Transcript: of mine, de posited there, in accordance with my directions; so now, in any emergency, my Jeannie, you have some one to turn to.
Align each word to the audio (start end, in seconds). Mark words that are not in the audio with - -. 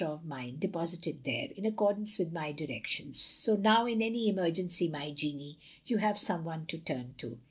of 0.03 0.25
mine, 0.25 0.57
de 0.57 0.67
posited 0.67 1.23
there, 1.25 1.49
in 1.55 1.63
accordance 1.63 2.17
with 2.17 2.33
my 2.33 2.51
directions; 2.51 3.21
so 3.21 3.55
now, 3.55 3.85
in 3.85 4.01
any 4.01 4.27
emergency, 4.27 4.87
my 4.87 5.11
Jeannie, 5.11 5.59
you 5.85 5.97
have 5.97 6.17
some 6.17 6.43
one 6.43 6.65
to 6.65 6.79
turn 6.79 7.13
to. 7.19 7.37